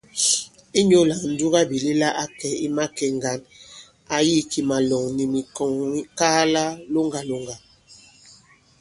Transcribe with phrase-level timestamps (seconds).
[0.79, 3.39] Inyū lā ǹdugabìlɛla ǎ kɛ̀ i makè ŋgǎn,
[4.15, 7.55] ǎ yī kì màlɔ̀ŋ nì mikɔ̀ŋŋkaala loŋgàlòŋgà.